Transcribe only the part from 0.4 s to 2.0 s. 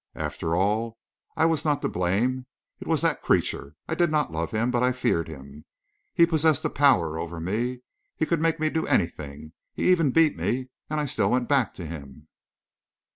all, I was not to